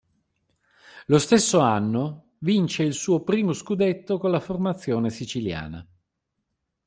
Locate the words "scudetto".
3.53-4.17